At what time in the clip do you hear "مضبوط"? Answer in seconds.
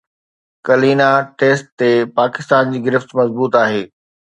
3.23-3.61